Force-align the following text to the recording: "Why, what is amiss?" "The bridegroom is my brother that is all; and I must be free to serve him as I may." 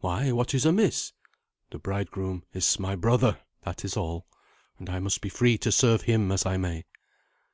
"Why, 0.00 0.32
what 0.32 0.52
is 0.52 0.66
amiss?" 0.66 1.14
"The 1.70 1.78
bridegroom 1.78 2.44
is 2.52 2.78
my 2.78 2.94
brother 2.94 3.40
that 3.62 3.86
is 3.86 3.96
all; 3.96 4.26
and 4.78 4.90
I 4.90 4.98
must 4.98 5.22
be 5.22 5.30
free 5.30 5.56
to 5.56 5.72
serve 5.72 6.02
him 6.02 6.30
as 6.30 6.44
I 6.44 6.58
may." 6.58 6.84